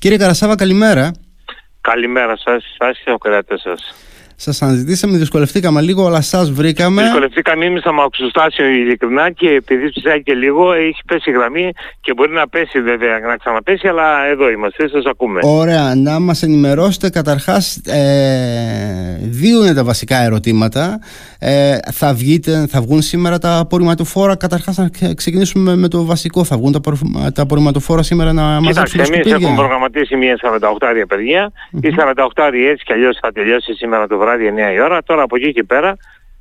Κύριε 0.00 0.16
Καρασάβα, 0.16 0.54
καλημέρα. 0.54 1.10
Καλημέρα 1.80 2.36
σας, 2.36 2.64
σας 2.78 2.98
και 3.04 3.10
ο 3.10 3.18
σας. 3.56 3.94
Σας 4.42 4.62
αναζητήσαμε, 4.62 5.16
δυσκολευτήκαμε 5.18 5.80
λίγο, 5.80 6.06
αλλά 6.06 6.20
σας 6.20 6.50
βρήκαμε. 6.50 7.02
Δυσκολευτήκαμε 7.02 7.64
εμεί 7.64 7.78
στα 7.78 7.92
μαξοστάσιο 7.92 8.66
ειλικρινά 8.66 9.30
και 9.30 9.48
επειδή 9.48 9.88
ψηφάει 9.88 10.22
και 10.22 10.34
λίγο, 10.34 10.72
έχει 10.72 11.00
πέσει 11.06 11.30
η 11.30 11.32
γραμμή 11.32 11.70
και 12.00 12.12
μπορεί 12.14 12.32
να 12.32 12.48
πέσει 12.48 12.82
βέβαια, 12.82 13.18
να 13.18 13.36
ξαναπέσει, 13.36 13.88
αλλά 13.88 14.26
εδώ 14.26 14.50
είμαστε, 14.50 14.88
σας 14.88 15.04
ακούμε. 15.04 15.40
Ωραία, 15.42 15.94
να 15.94 16.20
μας 16.20 16.42
ενημερώσετε 16.42 17.10
καταρχάς. 17.10 17.76
Ε, 17.76 19.18
δύο 19.22 19.64
είναι 19.64 19.74
τα 19.74 19.84
βασικά 19.84 20.16
ερωτήματα. 20.16 20.98
Ε, 21.38 21.78
θα, 21.92 22.14
βγείτε, 22.14 22.66
θα 22.68 22.80
βγουν 22.80 23.02
σήμερα 23.02 23.38
τα 23.38 23.58
απορριμματοφόρα. 23.58 24.36
Καταρχάς, 24.36 24.76
να 24.76 24.88
ξεκινήσουμε 25.14 25.76
με 25.76 25.88
το 25.88 26.04
βασικό. 26.04 26.44
Θα 26.44 26.56
βγουν 26.56 26.72
τα, 26.72 26.80
τα 27.34 27.42
απορριμματοφόρα 27.42 28.02
σήμερα 28.02 28.32
να 28.32 28.42
μαζέψουν 28.42 28.84
Κοιτάξτε, 28.84 29.14
εμείς 29.14 29.32
έχουμε 29.32 29.56
προγραμματίσει 29.56 30.16
μια 30.16 30.38
48 30.42 30.86
απεργία. 31.02 31.52
Mm-hmm. 31.52 31.84
Η 31.84 31.94
48 32.34 32.42
έτσι 32.70 32.84
κι 32.84 32.92
αλλιώς 32.92 33.18
θα 33.20 33.32
τελειώσει 33.32 33.74
σήμερα 33.74 34.06
το 34.06 34.18
βράδυ 34.18 34.29
βράδυ 34.30 34.54
9 34.70 34.72
η 34.74 34.80
ώρα. 34.80 35.02
Τώρα 35.02 35.22
από 35.22 35.36
εκεί 35.36 35.52
και 35.52 35.64
πέρα 35.64 35.96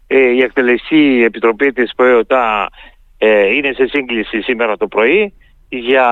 ε, 0.07 0.17
η 0.17 0.41
εκτελεστική 0.41 1.23
επιτροπή 1.25 1.71
της 1.71 1.91
ΠΟΕΟΤΑ 1.95 2.69
ε, 3.17 3.55
είναι 3.55 3.73
σε 3.73 3.87
σύγκληση 3.87 4.41
σήμερα 4.41 4.77
το 4.77 4.87
πρωί 4.87 5.33
για 5.69 6.07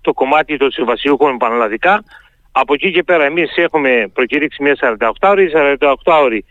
το 0.00 0.12
κομμάτι 0.12 0.56
των 0.56 0.70
συμβασιούχων 0.70 1.36
πανελλαδικά. 1.36 2.04
Από 2.52 2.74
εκεί 2.74 2.90
και 2.90 3.02
πέρα 3.02 3.24
εμείς 3.24 3.56
έχουμε 3.56 4.10
προκηρύξει 4.12 4.62
μια 4.62 4.96
48 4.98 5.10
ώρη, 5.20 5.50
48 5.78 5.94
ώρη 6.04 6.44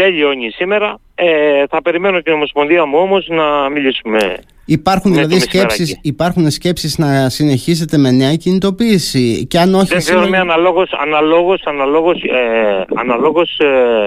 τελειώνει 0.00 0.50
σήμερα. 0.50 0.98
Ε, 1.14 1.66
θα 1.70 1.82
περιμένω 1.82 2.22
την 2.22 2.32
Ομοσπονδία 2.32 2.86
μου 2.86 2.98
όμως 2.98 3.26
να 3.28 3.68
μιλήσουμε 3.68 4.38
Υπάρχουν 4.70 5.12
δηλαδή 5.12 5.40
σκέψεις, 5.40 5.98
υπάρχουν 6.02 6.50
σκέψεις 6.50 6.98
να 6.98 7.28
συνεχίσετε 7.28 7.96
με 7.98 8.10
νέα 8.10 8.34
κινητοποίηση; 8.34 9.46
Και 9.46 9.58
αν 9.58 9.74
όχι... 9.74 9.88
Δεν 9.88 9.98
ξέρουμε 9.98 10.38
αναλόγως, 10.38 10.92
αναλόγως, 10.92 11.62
αναλόγως, 11.64 12.22
ε, 12.22 12.84
αναλόγως 12.94 13.58
ε, 13.58 14.06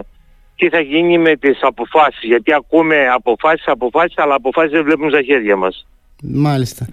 τι 0.55 0.69
θα 0.69 0.79
γίνει 0.79 1.17
με 1.17 1.35
τις 1.35 1.57
αποφάσεις. 1.61 2.23
Γιατί 2.23 2.53
ακούμε 2.53 3.07
αποφάσεις, 3.13 3.67
αποφάσεις, 3.67 4.17
αλλά 4.17 4.35
αποφάσεις 4.35 4.71
δεν 4.71 4.83
βλέπουμε 4.83 5.09
στα 5.09 5.21
χέρια 5.21 5.55
μας. 5.55 5.87
Μάλιστα. 6.21 6.87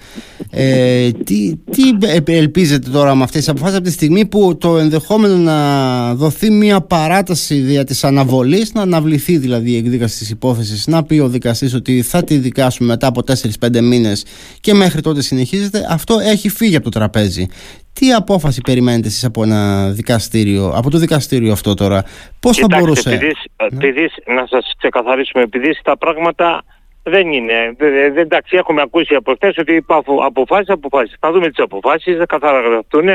Ε, 0.50 1.10
τι, 1.10 1.56
τι 1.56 1.82
ελπίζετε 2.24 2.90
τώρα 2.90 3.14
με 3.14 3.22
αυτές 3.22 3.38
τις 3.40 3.48
αποφάσεις 3.48 3.76
από 3.76 3.84
τη 3.84 3.92
στιγμή 3.92 4.26
που 4.26 4.58
το 4.58 4.78
ενδεχόμενο 4.78 5.34
να 5.34 6.14
δοθεί 6.14 6.50
μια 6.50 6.80
παράταση 6.80 7.54
δια 7.54 7.84
της 7.84 8.04
αναβολής, 8.04 8.72
να 8.72 8.82
αναβληθεί 8.82 9.36
δηλαδή 9.36 9.70
η 9.70 9.76
εκδίκαση 9.76 10.18
της 10.18 10.30
υπόθεσης, 10.30 10.86
να 10.86 11.04
πει 11.04 11.18
ο 11.18 11.28
δικαστής 11.28 11.74
ότι 11.74 12.02
θα 12.02 12.24
τη 12.24 12.36
δικάσουμε 12.36 12.88
μετά 12.88 13.06
από 13.06 13.20
4-5 13.60 13.80
μήνες 13.80 14.24
και 14.60 14.74
μέχρι 14.74 15.00
τότε 15.00 15.22
συνεχίζεται, 15.22 15.86
αυτό 15.90 16.18
έχει 16.18 16.48
φύγει 16.48 16.76
από 16.76 16.84
το 16.84 16.98
τραπέζι. 16.98 17.46
Τι 17.92 18.12
απόφαση 18.12 18.60
περιμένετε 18.60 19.08
εσείς 19.08 19.24
από 19.24 19.42
ένα 19.42 19.90
δικαστήριο, 19.90 20.72
από 20.76 20.90
το 20.90 20.98
δικαστήριο 20.98 21.52
αυτό 21.52 21.74
τώρα, 21.74 22.04
πώς 22.40 22.56
θα 22.58 22.66
μπορούσε... 22.78 23.10
Επειδή, 23.10 23.32
επειδή, 23.56 24.10
να 24.26 24.46
σας 24.46 24.72
ξεκαθαρίσουμε, 24.78 25.42
επειδή 25.42 25.78
τα 25.82 25.98
πράγματα 25.98 26.62
δεν 27.08 27.32
είναι. 27.32 27.74
Δεν, 27.76 28.16
εντάξει, 28.16 28.56
έχουμε 28.56 28.82
ακούσει 28.82 29.14
από 29.14 29.32
χτες 29.34 29.56
ότι 29.58 29.74
υπάρχουν 29.74 30.22
αποφάσεις, 30.22 30.68
αποφάσεις. 30.68 31.16
Θα 31.20 31.32
δούμε 31.32 31.48
τις 31.48 31.58
αποφάσεις, 31.58 32.16
θα 32.16 32.26
καθαραγραφτούν. 32.26 33.06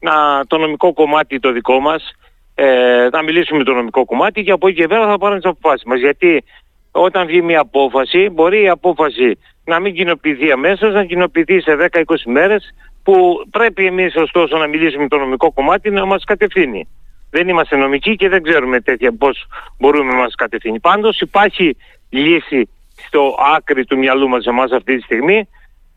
Να, 0.00 0.44
το 0.46 0.58
νομικό 0.58 0.92
κομμάτι 0.92 1.38
το 1.40 1.52
δικό 1.52 1.80
μας, 1.80 2.12
ε, 2.54 3.08
θα 3.10 3.22
μιλήσουμε 3.22 3.64
το 3.64 3.72
νομικό 3.72 4.04
κομμάτι 4.04 4.42
και 4.42 4.50
από 4.50 4.68
εκεί 4.68 4.80
και 4.80 4.86
πέρα 4.86 5.06
θα 5.06 5.18
πάρουμε 5.18 5.40
τις 5.40 5.50
αποφάσεις 5.50 5.84
μας. 5.84 6.00
Γιατί 6.00 6.44
όταν 6.90 7.26
βγει 7.26 7.42
μια 7.42 7.60
απόφαση, 7.60 8.28
μπορεί 8.28 8.62
η 8.62 8.68
απόφαση 8.68 9.38
να 9.64 9.80
μην 9.80 9.94
κοινοποιηθεί 9.94 10.50
αμέσως, 10.50 10.94
να 10.94 11.04
κοινοποιηθεί 11.04 11.60
σε 11.60 11.76
10-20 11.76 12.26
μέρες, 12.26 12.74
που 13.02 13.46
πρέπει 13.50 13.86
εμείς 13.86 14.16
ωστόσο 14.16 14.56
να 14.56 14.66
μιλήσουμε 14.66 15.08
το 15.08 15.16
νομικό 15.16 15.52
κομμάτι 15.52 15.90
να 15.90 16.04
μας 16.04 16.24
κατευθύνει. 16.24 16.88
Δεν 17.30 17.48
είμαστε 17.48 17.76
νομικοί 17.76 18.16
και 18.16 18.28
δεν 18.28 18.42
ξέρουμε 18.42 18.80
τέτοια 18.80 19.12
πώς 19.12 19.46
μπορούμε 19.78 20.12
να 20.12 20.18
μας 20.18 20.34
κατευθύνει. 20.34 20.80
Πάντως 20.80 21.20
υπάρχει 21.20 21.76
λύση 22.10 22.68
στο 23.06 23.36
άκρη 23.56 23.84
του 23.84 23.98
μυαλού 23.98 24.28
μας 24.28 24.44
εμάς 24.44 24.70
αυτή 24.70 24.96
τη 24.96 25.02
στιγμή 25.02 25.48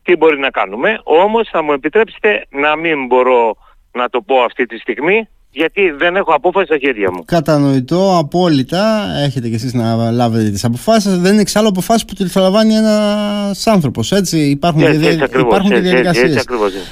τι 0.02 0.16
μπορεί 0.16 0.38
να 0.38 0.50
κάνουμε. 0.50 1.00
Όμως 1.04 1.48
θα 1.48 1.62
μου 1.62 1.72
επιτρέψετε 1.72 2.46
να 2.50 2.76
μην 2.76 3.06
μπορώ 3.06 3.56
να 3.92 4.08
το 4.08 4.20
πω 4.20 4.42
αυτή 4.42 4.66
τη 4.66 4.78
στιγμή 4.78 5.28
γιατί 5.52 5.90
δεν 5.90 6.16
έχω 6.16 6.34
απόφαση 6.34 6.66
στα 6.66 6.78
χέρια 6.78 7.12
μου. 7.12 7.24
Κατανοητό, 7.24 8.16
απόλυτα. 8.18 9.06
Έχετε 9.24 9.48
κι 9.48 9.54
εσείς 9.54 9.74
να 9.74 10.10
λάβετε 10.10 10.50
τις 10.50 10.64
αποφάσεις. 10.64 11.18
Δεν 11.18 11.32
είναι 11.32 11.40
εξάλλου 11.40 11.68
αποφάσεις 11.68 12.04
που 12.04 12.14
τη 12.14 12.38
λαμβάνει 12.38 12.74
ένας 12.74 13.66
άνθρωπος. 13.66 14.12
Έτσι, 14.12 14.38
υπάρχουν, 14.38 14.82
έτσι, 14.82 15.06
έτσι, 15.06 15.22
ακριβώς, 15.22 15.50
υπάρχουν 15.50 15.72
έτσι, 15.72 15.82
και 15.82 15.88
διαδικασίες. 15.88 16.44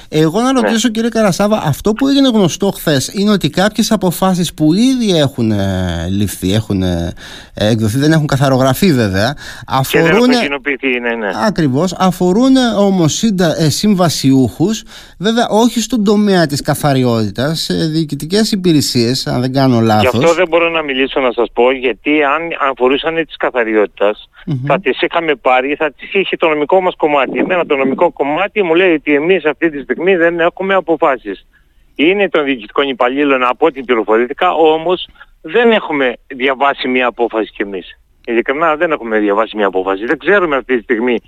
Εγώ 0.09 0.41
να 0.41 0.53
ρωτήσω, 0.53 0.87
ναι. 0.87 0.93
κύριε 0.93 1.09
Καρασάβα, 1.09 1.63
αυτό 1.65 1.93
που 1.93 2.09
έγινε 2.09 2.29
γνωστό 2.29 2.71
χθες 2.71 3.11
είναι 3.15 3.31
ότι 3.31 3.51
κάποιες 3.51 3.91
αποφάσεις 3.93 4.55
που 4.55 4.75
ήδη 4.75 5.19
έχουν 5.19 5.51
ε, 5.51 6.07
ληφθεί, 6.11 6.53
έχουν 6.53 6.83
ε, 6.83 7.13
εκδοθεί, 7.55 7.99
δεν 7.99 8.13
έχουν 8.13 8.27
καθαρογραφεί 8.27 8.93
βέβαια. 8.93 9.35
Αφορούν. 9.67 10.29
Ναι, 10.29 11.15
ναι. 11.15 11.31
Ακριβώς. 11.47 11.93
Αφορούν 11.99 12.57
όμως 12.79 13.23
ε, 13.59 13.71
συμβασιούχους, 13.71 14.83
βέβαια 15.19 15.49
όχι 15.49 15.81
στον 15.81 16.05
τομέα 16.05 16.47
της 16.47 16.61
καθαριότητας, 16.61 17.61
σε 17.61 17.75
διοικητικές 17.75 18.48
υπηρεσίες, 18.53 19.27
αν 19.27 19.41
δεν 19.41 19.53
κάνω 19.53 19.81
λάθος. 19.81 20.11
Γι' 20.11 20.19
αυτό 20.19 20.35
δεν 20.35 20.49
μπορώ 20.49 20.69
να 20.69 20.83
μιλήσω 20.83 21.21
να 21.21 21.33
σας 21.33 21.49
πω, 21.53 21.71
γιατί 21.71 22.23
αν 22.23 22.43
αφορούσαν 22.71 23.15
τις 23.15 23.37
καθαριότητας, 23.37 24.29
θα 24.67 24.81
τις 24.81 25.01
είχαμε 25.01 25.35
πάρει, 25.35 25.75
θα 25.75 25.93
τις 25.93 26.15
είχε 26.15 26.37
το 26.37 26.49
νομικό 26.49 26.81
μας 26.81 26.95
κομμάτι. 26.97 27.39
Εμένα 27.39 27.67
το 27.67 27.77
νομικό 27.77 28.13
κομμάτι 28.13 28.63
μου 28.63 28.75
λέει 28.75 28.93
ότι 28.93 29.15
εμείς 29.15 29.45
αυτή 29.45 29.71
τη 29.71 29.83
στιγμή 29.83 30.17
δεν 30.17 30.41
έχουμε 30.41 30.75
αποφάσεις. 30.75 31.47
Είναι 31.95 32.29
των 32.29 32.45
διοικητικών 32.45 32.89
υπαλλήλων 32.89 33.43
από 33.43 33.67
ό,τι 33.67 33.83
πληροφορήθηκα, 33.83 34.53
όμως 34.53 35.09
δεν 35.43 35.71
έχουμε 35.71 36.13
διαβάσει 36.27 36.89
μια 36.89 37.07
απόφαση 37.07 37.51
κι 37.51 37.63
εμείς. 37.63 37.99
Ειλικρινά 38.27 38.77
δεν 38.77 38.91
έχουμε 38.91 39.19
διαβάσει 39.19 39.57
μια 39.57 39.67
απόφαση. 39.67 40.05
Δεν 40.05 40.19
ξέρουμε 40.19 40.57
αυτή 40.57 40.77
τη 40.77 40.83
στιγμή 40.83 41.19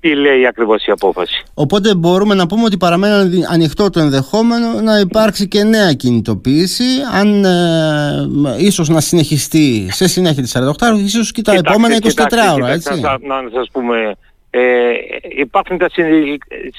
τι 0.00 0.14
λέει 0.14 0.46
ακριβώς 0.46 0.86
η 0.86 0.90
απόφαση. 0.90 1.42
Οπότε 1.54 1.94
μπορούμε 1.94 2.34
να 2.34 2.46
πούμε 2.46 2.62
ότι 2.64 2.76
παραμένει 2.76 3.44
ανοιχτό 3.50 3.90
το 3.90 4.00
ενδεχόμενο 4.00 4.80
να 4.80 4.98
υπάρξει 4.98 5.48
και 5.48 5.64
νέα 5.64 5.92
κινητοποίηση 5.92 6.84
αν 7.12 7.44
ε, 7.44 8.56
ίσως 8.58 8.88
να 8.88 9.00
συνεχιστεί 9.00 9.88
σε 9.90 10.08
συνέχεια 10.08 10.42
της 10.42 10.56
48 10.58 10.70
ώρες, 10.82 11.00
ίσως 11.00 11.30
και 11.32 11.42
τα 11.42 11.52
επόμενα 11.52 11.96
24 11.96 12.08
ώρα, 12.54 12.70
έτσι. 12.70 13.00
Να 13.00 13.50
σας 13.52 13.68
πούμε, 13.72 14.16
ε, 14.50 14.92
υπάρχουν 15.36 15.78
τα 15.78 15.88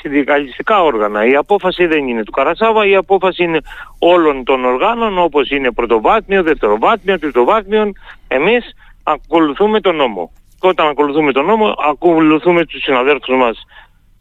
συνδικαλιστικά 0.02 0.84
όργανα. 0.84 1.26
Η 1.26 1.36
απόφαση 1.36 1.86
δεν 1.86 2.08
είναι 2.08 2.24
του 2.24 2.32
Καρασάβα, 2.32 2.88
η 2.88 2.96
απόφαση 2.96 3.44
είναι 3.44 3.60
όλων 4.00 4.44
των 4.44 4.66
οργάνων 4.66 5.20
όπως 5.20 5.50
είναι 5.50 5.72
πρωτοβάθμιο, 5.72 6.44
δευτεροβάθμιο, 6.44 7.20
τριτοβάθμιο. 7.20 7.92
Εμείς 8.28 8.76
ακολουθούμε 9.04 9.82
τον 9.82 9.96
νόμο 9.96 10.32
όταν 10.59 10.88
ακολουθούμε 10.88 11.31
τον 11.31 11.45
νόμο, 11.45 11.75
ακολουθούμε 11.90 12.66
τους 12.66 12.81
συναδέλφους 12.81 13.35
μας 13.35 13.66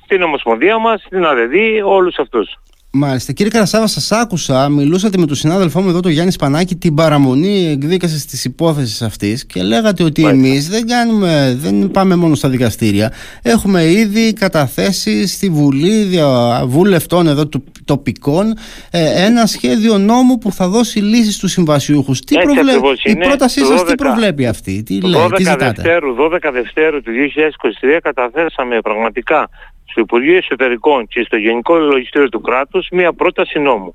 στην 0.04 0.22
Ομοσπονδία 0.22 0.78
μας, 0.78 1.02
στην 1.02 1.24
ΑΔΔ, 1.24 1.54
όλους 1.84 2.18
αυτούς. 2.18 2.56
Μάλιστα. 2.98 3.32
Κύριε 3.32 3.50
Καρασάβα, 3.50 3.86
σας 3.86 4.12
άκουσα, 4.12 4.68
μιλούσατε 4.68 5.18
με 5.18 5.26
τον 5.26 5.36
συνάδελφό 5.36 5.80
μου 5.80 5.88
εδώ, 5.88 6.00
τον 6.00 6.10
Γιάννη 6.10 6.32
Σπανάκη, 6.32 6.76
την 6.76 6.94
παραμονή 6.94 7.66
εκδίκαση 7.66 8.26
τη 8.26 8.42
υπόθεση 8.44 9.04
αυτής 9.04 9.46
και 9.46 9.62
λέγατε 9.62 10.02
ότι 10.02 10.26
εμείς 10.26 10.68
δεν, 10.68 10.86
κάνουμε, 10.86 11.56
δεν 11.58 11.90
πάμε 11.90 12.16
μόνο 12.16 12.34
στα 12.34 12.48
δικαστήρια. 12.48 13.12
Έχουμε 13.42 13.84
ήδη 13.84 14.32
καταθέσει 14.32 15.26
στη 15.26 15.48
Βουλή 15.48 16.20
βουλευτών 16.66 17.26
εδώ 17.26 17.48
τοπικών 17.84 18.54
ε, 18.90 19.24
ένα 19.24 19.46
σχέδιο 19.46 19.98
νόμου 19.98 20.38
που 20.38 20.52
θα 20.52 20.68
δώσει 20.68 20.98
λύσει 20.98 21.32
στους 21.32 21.50
συμβασιούχους. 21.52 22.20
Τι 22.20 22.36
προβλέπει, 22.38 22.80
η 23.04 23.16
πρότασή 23.16 23.64
σας 23.64 23.84
τι 23.84 23.94
προβλέπει 23.94 24.46
αυτή, 24.46 24.82
τι 24.82 25.00
λέει, 25.00 25.22
12 25.24 25.32
τι 25.36 25.42
ζητάτε; 25.42 25.64
Δευτέρου, 25.64 26.14
12 26.14 26.50
Δευτέρου 26.52 27.02
του 27.02 27.10
2023 27.86 27.98
καταθέσαμε 28.02 28.80
πραγματικά 28.80 29.48
στο 29.90 30.00
Υπουργείο 30.00 30.36
Εσωτερικών 30.36 31.06
και 31.06 31.22
στο 31.22 31.36
Γενικό 31.36 31.76
Λογιστήριο 31.76 32.28
του 32.28 32.40
κράτους 32.40 32.88
μία 32.92 33.12
πρόταση 33.12 33.58
νόμου. 33.58 33.94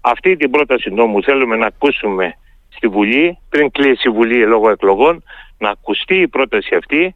Αυτή 0.00 0.36
την 0.36 0.50
πρόταση 0.50 0.90
νόμου 0.90 1.22
θέλουμε 1.22 1.56
να 1.56 1.66
ακούσουμε 1.66 2.34
στη 2.68 2.88
Βουλή, 2.88 3.38
πριν 3.48 3.70
κλείσει 3.70 4.08
η 4.08 4.10
Βουλή 4.10 4.46
λόγω 4.46 4.70
εκλογών, 4.70 5.22
να 5.58 5.70
ακουστεί 5.70 6.14
η 6.14 6.28
πρόταση 6.28 6.74
αυτή 6.74 7.14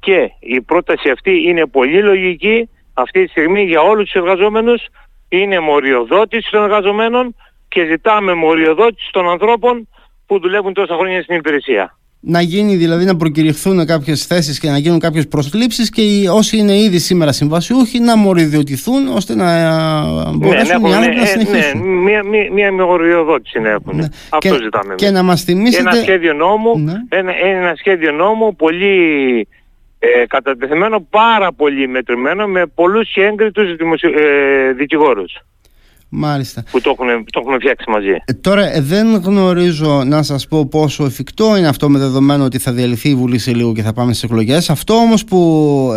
και 0.00 0.30
η 0.40 0.60
πρόταση 0.60 1.10
αυτή 1.10 1.42
είναι 1.48 1.66
πολύ 1.66 2.02
λογική 2.02 2.68
αυτή 2.94 3.24
τη 3.24 3.30
στιγμή 3.30 3.62
για 3.62 3.80
όλους 3.80 4.04
τους 4.04 4.22
εργαζόμενους, 4.22 4.86
είναι 5.28 5.60
μοριοδότηση 5.60 6.50
των 6.50 6.62
εργαζομένων 6.62 7.34
και 7.68 7.84
ζητάμε 7.84 8.34
μοριοδότηση 8.34 9.08
των 9.12 9.28
ανθρώπων 9.28 9.88
που 10.26 10.40
δουλεύουν 10.40 10.72
τόσα 10.72 10.94
χρόνια 10.94 11.22
στην 11.22 11.36
υπηρεσία 11.36 11.98
να 12.20 12.40
γίνει 12.40 12.76
δηλαδή 12.76 13.04
να 13.04 13.16
προκηρυχθούν 13.16 13.86
κάποιες 13.86 14.26
θέσεις 14.26 14.58
και 14.58 14.70
να 14.70 14.78
γίνουν 14.78 14.98
κάποιες 14.98 15.28
προσλήψεις 15.28 15.90
και 15.90 16.02
οι, 16.02 16.26
όσοι 16.26 16.56
είναι 16.56 16.76
ήδη 16.76 16.98
σήμερα 16.98 17.32
συμβασιούχοι 17.32 18.00
να 18.00 18.16
μοριδιωτηθούν 18.16 19.08
ώστε 19.08 19.34
να 19.34 19.44
ναι, 20.00 20.36
μπορέσουν 20.36 20.82
ναι, 20.82 20.88
οι 20.88 20.92
άνθρωποι 20.92 21.18
να 21.18 21.24
συνεχίσουν. 21.24 21.80
Ναι, 21.80 21.94
μία, 21.94 22.24
μία, 22.24 22.52
μία 22.52 22.72
μοριοδότηση 22.72 23.60
να 23.60 23.68
έχουν. 23.68 23.96
Ναι. 23.96 24.06
Αυτό 24.28 24.48
και, 24.48 24.62
ζητάμε. 24.62 24.94
Και 24.94 25.10
να 25.10 25.22
μας 25.22 25.42
θυμίσετε. 25.42 25.88
Ένα 25.88 26.00
σχέδιο 26.00 26.32
νόμου, 26.32 26.78
ναι. 26.78 26.92
ένα, 27.08 27.32
ένα 27.44 27.74
σχέδιο 27.76 28.12
νόμου 28.12 28.56
πολύ 28.56 29.48
ε, 29.98 30.26
κατατεθειμένο, 30.26 31.06
πάρα 31.10 31.52
πολύ 31.52 31.88
μετρημένο 31.88 32.46
με 32.46 32.66
πολλούς 32.66 33.12
και 33.12 33.24
έγκριτους 33.24 33.68
ε, 34.02 34.72
δικηγόρους. 34.72 35.38
Μάλιστα. 36.12 36.64
που 36.70 36.80
το 36.80 36.90
έχουν, 36.90 37.24
το 37.24 37.40
έχουν 37.44 37.54
φτιάξει 37.60 37.90
μαζί. 37.90 38.10
Ε, 38.24 38.32
τώρα 38.32 38.76
ε, 38.76 38.80
δεν 38.80 39.14
γνωρίζω 39.24 40.02
να 40.04 40.22
σας 40.22 40.46
πω 40.46 40.68
πόσο 40.68 41.04
εφικτό 41.04 41.56
είναι 41.56 41.68
αυτό 41.68 41.88
με 41.88 41.98
δεδομένο 41.98 42.44
ότι 42.44 42.58
θα 42.58 42.72
διαλυθεί 42.72 43.08
η 43.08 43.14
Βουλή 43.14 43.38
σε 43.38 43.54
λίγο 43.54 43.72
και 43.72 43.82
θα 43.82 43.92
πάμε 43.92 44.12
στις 44.12 44.30
εκλογές. 44.30 44.70
Αυτό 44.70 44.94
όμως 44.94 45.24
που 45.24 45.38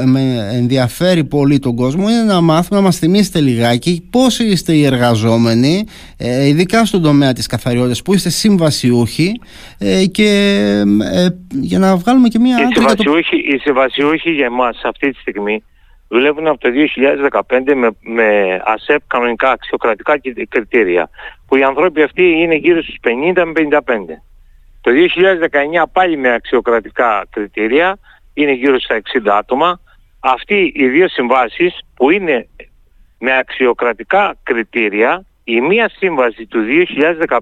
ε, 0.02 0.06
με 0.06 0.50
ενδιαφέρει 0.54 1.24
πολύ 1.24 1.60
τον 1.60 1.76
κόσμο 1.76 2.10
είναι 2.10 2.24
να 2.24 2.42
μάθουμε 2.42 2.80
να 2.80 2.86
μας 2.86 2.98
θυμίσετε 2.98 3.40
λιγάκι 3.40 4.08
πώς 4.12 4.40
είστε 4.40 4.74
οι 4.74 4.86
εργαζόμενοι 4.86 5.86
ε, 6.18 6.48
ειδικά 6.48 6.86
στον 6.86 7.02
τομέα 7.02 7.34
της 7.34 7.48
καθαριότητας 7.48 8.02
που 8.02 8.14
είστε 8.14 8.30
συμβασιούχοι 8.30 9.32
ε, 9.78 10.06
και 10.06 10.30
ε, 11.14 11.28
για 11.50 11.80
να 11.80 11.96
βγάλουμε 11.96 12.28
και 12.28 12.40
μια 12.40 12.56
άκρη. 12.56 12.68
Οι 12.70 13.60
συμβασιούχοι, 13.60 14.24
το... 14.24 14.30
για 14.30 14.46
εμάς 14.46 14.82
αυτή 14.84 15.12
τη 15.12 15.20
στιγμή 15.20 15.64
δουλεύουν 16.14 16.48
από 16.48 16.60
το 16.60 16.70
2015 17.50 17.74
με, 17.76 17.90
με 18.02 18.60
ΑΣΕΠ 18.66 19.02
κανονικά 19.08 19.52
αξιοκρατικά 19.52 20.22
κριτήρια 20.50 21.10
που 21.48 21.56
οι 21.56 21.64
άνθρωποι 21.64 22.02
αυτοί 22.02 22.24
είναι 22.24 22.56
γύρω 22.56 22.82
στους 22.82 22.96
50 23.04 23.44
με 23.46 23.52
55. 23.56 23.80
Το 24.82 24.92
2019 25.82 25.84
πάλι 25.92 26.18
με 26.18 26.34
αξιοκρατικά 26.34 27.26
κριτήρια 27.30 27.98
είναι 28.34 28.52
γύρω 28.52 28.80
στα 28.80 29.02
60 29.26 29.28
άτομα. 29.28 29.80
Αυτοί 30.20 30.72
οι 30.76 30.88
δύο 30.88 31.08
συμβάσεις 31.08 31.80
που 31.96 32.10
είναι 32.10 32.48
με 33.20 33.38
αξιοκρατικά 33.38 34.36
κριτήρια 34.44 35.26
η 35.44 35.62
μία 35.62 35.90
σύμβαση 35.90 36.46
του 36.46 36.60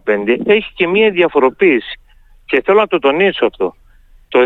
2015 0.06 0.38
έχει 0.46 0.72
και 0.74 0.88
μία 0.88 1.10
διαφοροποίηση 1.10 2.00
και 2.46 2.62
θέλω 2.66 2.80
να 2.80 2.88
το 2.88 3.00
τονίσω 3.00 3.46
αυτό. 3.46 3.76
Το 4.32 4.40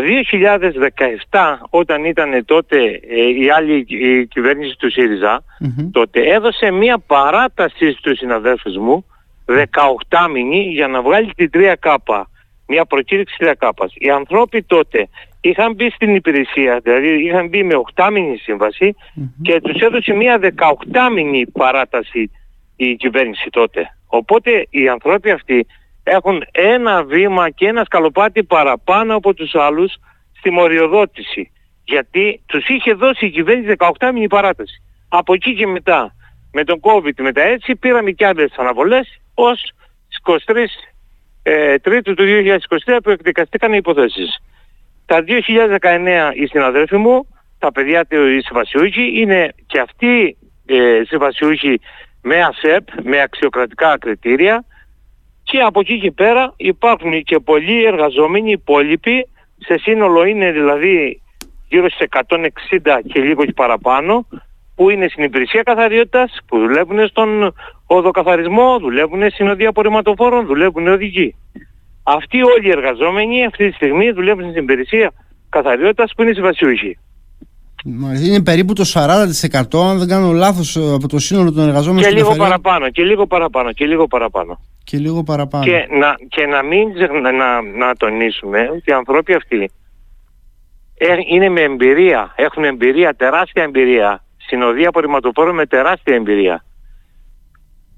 2017 1.30 1.38
όταν 1.70 2.04
ήταν 2.04 2.44
τότε 2.44 3.00
ε, 3.08 3.42
η 3.42 3.50
άλλη 3.50 3.86
η 3.88 4.26
κυβέρνηση 4.26 4.76
του 4.78 4.90
ΣΥΡΙΖΑ 4.90 5.44
τότε 5.92 6.20
έδωσε 6.20 6.70
μία 6.70 6.98
παράταση 6.98 7.92
στους 7.92 8.18
συναδέλφους 8.18 8.76
μου 8.76 9.04
18 9.46 10.28
μήνυ 10.32 10.60
για 10.60 10.88
να 10.88 11.02
βγάλει 11.02 11.30
την 11.34 11.50
3 11.54 11.74
κάπα. 11.78 12.30
Μια 12.66 12.84
προκήρυξη 12.84 13.36
3 13.40 13.52
κάπας. 13.58 13.92
Οι 13.94 14.10
ανθρώποι 14.10 14.62
τότε 14.62 15.08
είχαν 15.40 15.74
μπει 15.74 15.90
στην 15.90 16.14
υπηρεσία, 16.14 16.80
δηλαδή 16.82 17.24
είχαν 17.24 17.48
μπει 17.48 17.62
με 17.62 17.74
8 17.94 18.08
μήνυ 18.12 18.36
σύμβαση 18.36 18.94
και 19.42 19.60
τους 19.60 19.80
έδωσε 19.80 20.12
μία 20.12 20.38
18 20.40 20.50
μήνυ 21.14 21.46
παράταση 21.46 22.30
η 22.76 22.96
κυβέρνηση 22.96 23.48
τότε. 23.50 23.96
Οπότε 24.06 24.66
οι 24.70 24.88
ανθρώποι 24.88 25.30
αυτοί 25.30 25.66
έχουν 26.08 26.44
ένα 26.52 27.04
βήμα 27.04 27.50
και 27.50 27.66
ένα 27.66 27.84
σκαλοπάτι 27.84 28.44
παραπάνω 28.44 29.14
από 29.16 29.34
τους 29.34 29.54
άλλους 29.54 29.94
στη 30.38 30.50
μοριοδότηση. 30.50 31.50
Γιατί 31.84 32.42
τους 32.46 32.68
είχε 32.68 32.92
δώσει 32.92 33.26
η 33.26 33.30
κυβέρνηση 33.30 33.74
18 33.78 34.10
μήνυ 34.12 34.26
παράταση. 34.26 34.82
Από 35.08 35.34
εκεί 35.34 35.54
και 35.54 35.66
μετά 35.66 36.14
με 36.52 36.64
τον 36.64 36.80
COVID 36.80 37.22
μετά 37.22 37.42
έτσι 37.42 37.76
πήραμε 37.76 38.10
και 38.10 38.26
άλλες 38.26 38.52
αναβολές 38.56 39.20
ως 39.34 39.72
23 40.46 40.64
ε, 41.42 41.78
Τρίτου 41.78 42.14
του 42.14 42.24
2023 42.86 42.98
που 43.02 43.10
εκδικαστήκαν 43.10 43.72
οι 43.72 43.76
υποθέσεις. 43.78 44.38
Τα 45.06 45.24
2019 45.80 46.30
οι 46.34 46.46
συναδέλφοι 46.46 46.96
μου, 46.96 47.26
τα 47.58 47.72
παιδιά 47.72 48.06
του 48.06 48.16
συμβασιούχοι, 48.44 49.20
είναι 49.20 49.52
και 49.66 49.80
αυτοί 49.80 50.36
ε, 50.66 51.02
συμβασιούχοι 51.06 51.80
με 52.22 52.42
ΑΣΕΠ, 52.42 52.88
με 53.02 53.20
αξιοκρατικά 53.20 53.98
κριτήρια 53.98 54.64
και 55.50 55.60
από 55.60 55.80
εκεί 55.80 55.98
και 55.98 56.10
πέρα 56.10 56.52
υπάρχουν 56.56 57.22
και 57.22 57.38
πολλοί 57.38 57.84
εργαζόμενοι 57.84 58.50
υπόλοιποι, 58.50 59.28
σε 59.58 59.78
σύνολο 59.78 60.24
είναι 60.24 60.52
δηλαδή 60.52 61.22
γύρω 61.68 61.90
σε 61.90 62.08
160 62.28 62.98
και 63.12 63.20
λίγο 63.20 63.44
και 63.44 63.52
παραπάνω, 63.52 64.26
που 64.74 64.90
είναι 64.90 65.08
στην 65.08 65.24
υπηρεσία 65.24 65.62
καθαριότητας, 65.62 66.38
που 66.46 66.58
δουλεύουν 66.58 67.08
στον 67.08 67.54
οδοκαθαρισμό, 67.86 68.78
δουλεύουν 68.78 69.30
στην 69.30 69.48
οδεία 69.48 69.68
απορριμματοφόρων, 69.68 70.46
δουλεύουν 70.46 70.88
οδηγοί. 70.88 71.34
Αυτοί 72.02 72.42
όλοι 72.42 72.66
οι 72.66 72.70
εργαζόμενοι 72.70 73.44
αυτή 73.44 73.68
τη 73.68 73.74
στιγμή 73.74 74.10
δουλεύουν 74.10 74.50
στην 74.50 74.62
υπηρεσία 74.62 75.12
καθαριότητας 75.48 76.12
που 76.16 76.22
είναι 76.22 76.32
συμβασιούχοι. 76.32 76.98
Είναι 78.24 78.42
περίπου 78.42 78.72
το 78.72 78.84
40% 78.94 79.88
αν 79.90 79.98
δεν 79.98 80.08
κάνω 80.08 80.32
λάθος 80.32 80.76
από 80.76 81.08
το 81.08 81.18
σύνολο 81.18 81.52
των 81.52 81.66
εργαζόμενων 81.68 82.08
και 82.10 82.16
λίγο 82.16 82.34
παραπάνω, 82.34 82.90
και 82.90 83.02
λίγο 83.02 83.26
παραπάνω, 83.26 83.72
και 83.72 83.86
λίγο 83.86 84.06
παραπάνω. 84.06 84.60
Και 84.84 84.98
λίγο 84.98 85.22
παραπάνω. 85.22 85.64
Και 85.64 85.86
να, 85.98 86.14
και 86.28 86.46
να 86.46 86.62
μην 86.62 86.88
να, 87.22 87.32
να, 87.32 87.62
να 87.62 87.94
τονίσουμε 87.96 88.68
ότι 88.72 88.90
οι 88.90 88.92
ανθρώποι 88.92 89.34
αυτοί 89.34 89.70
ε, 90.98 91.16
είναι 91.28 91.48
με 91.48 91.60
εμπειρία, 91.60 92.32
έχουν 92.36 92.64
εμπειρία, 92.64 93.14
τεράστια 93.14 93.62
εμπειρία, 93.62 94.24
συνοδεία 94.36 94.88
απορριμματοφόρων 94.88 95.54
με 95.54 95.66
τεράστια 95.66 96.14
εμπειρία. 96.14 96.64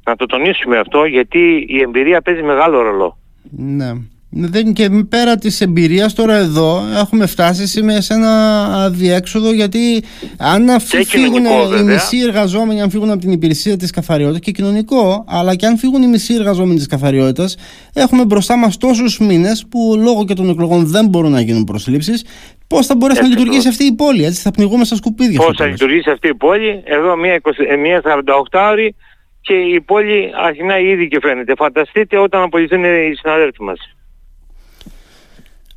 Να 0.05 0.17
το 0.17 0.27
τονίσουμε 0.27 0.79
αυτό 0.79 1.05
γιατί 1.05 1.67
η 1.69 1.81
εμπειρία 1.81 2.23
παίζει 2.23 2.43
μεγάλο 2.43 2.83
ρόλο. 2.83 3.19
Ναι. 3.51 3.93
Δεν, 4.31 4.73
και 4.73 4.89
πέρα 5.09 5.37
της 5.37 5.61
εμπειρίας 5.61 6.15
τώρα 6.15 6.37
εδώ 6.37 6.83
έχουμε 6.99 7.27
φτάσει 7.27 7.67
σε 8.01 8.15
ένα 8.15 8.65
αδιέξοδο 8.85 9.53
γιατί 9.53 10.03
αν 10.39 10.81
φύγουν 10.81 11.45
οι 11.79 11.83
μισοί 11.83 12.19
εργαζόμενοι 12.19 12.83
αν 12.83 12.91
φύγουν 12.91 13.11
από 13.11 13.21
την 13.21 13.33
υπηρεσία 13.33 13.77
της 13.77 13.91
καθαριότητας 13.91 14.41
και 14.41 14.51
κοινωνικό 14.51 15.25
αλλά 15.29 15.55
και 15.55 15.67
αν 15.67 15.79
φύγουν 15.79 16.03
οι 16.03 16.07
μισοί 16.07 16.35
εργαζόμενοι 16.35 16.77
της 16.77 16.87
καθαριότητας 16.87 17.57
έχουμε 17.95 18.25
μπροστά 18.25 18.57
μας 18.57 18.77
τόσους 18.77 19.19
μήνες 19.19 19.67
που 19.71 19.95
λόγω 19.99 20.25
και 20.25 20.35
των 20.35 20.49
εκλογών 20.49 20.87
δεν 20.87 21.09
μπορούν 21.09 21.31
να 21.31 21.41
γίνουν 21.41 21.65
προσλήψεις 21.65 22.25
Πώς 22.69 22.87
θα 22.87 22.97
μπορέσει 22.97 23.23
να 23.23 23.29
λειτουργήσει 23.29 23.69
αυτή 23.69 23.85
η 23.85 23.95
πόλη, 23.95 24.25
έτσι 24.25 24.43
θα 24.43 24.51
πνιγούμε 24.51 24.85
στα 24.85 24.97
σκουπίδια. 24.97 25.41
Πώς 25.41 25.57
θα 25.57 25.67
λειτουργήσει 25.67 26.11
αυτή 26.11 26.29
η 26.29 26.35
πόλη, 26.35 26.83
εδώ 26.85 27.17
μία, 27.17 27.41
20, 27.43 27.79
μία 27.79 28.03
48 28.05 28.69
ώρη 28.71 28.95
και 29.41 29.55
η 29.55 29.81
πόλη 29.81 30.31
αρχινά 30.35 30.79
ήδη 30.79 31.09
και 31.09 31.19
φαίνεται. 31.23 31.53
Φανταστείτε 31.57 32.19
όταν 32.19 32.43
απολυθούν 32.43 32.85
οι 32.85 33.15
συναδέλφοι 33.15 33.63
μας. 33.63 33.98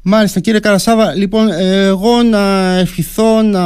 Μάλιστα 0.03 0.39
κύριε 0.39 0.59
Καρασάβα, 0.59 1.15
λοιπόν 1.15 1.47
εγώ 1.61 2.23
να 2.23 2.73
ευχηθώ 2.79 3.41
να 3.41 3.63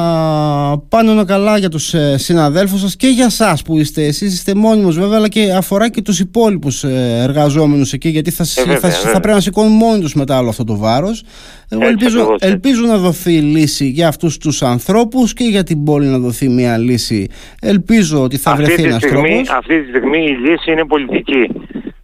πάνε 0.78 1.12
όλα 1.12 1.26
καλά 1.26 1.58
για 1.58 1.70
τους 1.70 1.94
ε, 1.94 2.18
συναδέλφους 2.18 2.80
σας 2.80 2.96
και 2.96 3.08
για 3.08 3.30
σας 3.30 3.62
που 3.62 3.78
είστε 3.78 4.06
εσείς, 4.06 4.34
είστε 4.34 4.56
μόνιμος 4.56 5.00
βέβαια 5.00 5.18
αλλά 5.18 5.28
και 5.28 5.54
αφορά 5.58 5.90
και 5.90 6.02
τους 6.02 6.20
υπόλοιπους 6.20 6.84
ε, 6.84 7.22
εργαζόμενους 7.28 7.94
εκεί 7.94 8.10
γιατί 8.10 8.32
θα, 8.32 8.44
ε, 8.72 8.76
θα, 8.76 8.90
θα, 8.90 9.20
πρέπει 9.20 9.36
να 9.36 9.40
σηκώνουν 9.40 9.72
μόνοι 9.72 10.02
τους 10.02 10.14
μετά 10.14 10.40
όλο 10.40 10.50
αυτό 10.50 10.64
το 10.64 10.78
βάρος. 10.78 11.24
Εγώ 11.70 11.88
ελπίζω, 11.88 12.36
ελπίζω 12.40 12.86
να 12.86 12.98
δοθεί 12.98 13.32
λύση 13.32 13.86
για 13.86 14.08
αυτούς 14.08 14.38
τους 14.38 14.62
ανθρώπους 14.62 15.34
και 15.34 15.44
για 15.44 15.64
την 15.64 15.84
πόλη 15.84 16.08
να 16.08 16.18
δοθεί 16.18 16.50
μια 16.50 16.78
λύση. 16.78 17.28
Ελπίζω 17.62 18.24
ότι 18.24 18.38
θα 18.38 18.56
βρεθεί 18.56 18.84
ένας 18.84 19.02
τρόπος. 19.02 19.50
Αυτή 19.50 19.82
τη 19.82 19.90
στιγμή 19.90 20.18
η 20.18 20.50
λύση 20.50 20.72
είναι 20.72 20.86
πολιτική. 20.86 21.50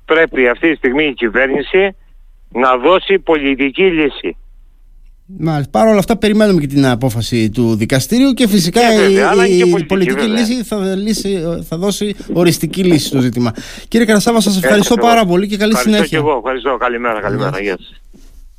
Πρέπει 0.05 0.47
αυτή 0.47 0.69
τη 0.69 0.75
στιγμή 0.75 1.03
η 1.03 1.13
κυβέρνηση 1.13 1.95
να 2.51 2.77
δώσει 2.77 3.19
πολιτική 3.19 3.83
λύση. 3.83 4.35
Μάλιστα. 5.39 5.69
Παρ' 5.71 5.87
όλα 5.87 5.97
αυτά 5.99 6.17
περιμένουμε 6.17 6.61
και 6.61 6.67
την 6.67 6.85
απόφαση 6.85 7.49
του 7.49 7.75
δικαστήριου 7.75 8.31
και 8.31 8.47
φυσικά 8.47 8.81
η, 9.47 9.57
η, 9.57 9.85
πολιτική, 9.85 10.25
λύση 10.25 10.63
θα, 10.63 10.95
λύσει, 10.95 11.41
θα 11.67 11.77
δώσει 11.77 12.15
οριστική 12.33 12.83
λύση 12.83 13.07
στο 13.07 13.19
ζήτημα. 13.19 13.53
Κύριε 13.87 14.05
Καρασάβα, 14.05 14.39
σας 14.39 14.63
ευχαριστώ 14.63 14.95
πάρα 14.95 15.25
πολύ 15.25 15.47
και 15.47 15.57
καλή 15.57 15.71
ευχαριστώ 15.71 16.03
συνέχεια. 16.03 16.17
Ευχαριστώ 16.17 16.29
και 16.29 16.29
εγώ. 16.29 16.37
Ευχαριστώ. 16.37 16.77
Καλημέρα. 16.77 17.19
Καλημέρα. 17.19 17.61
Γεια 17.61 17.77
σας. 17.77 18.00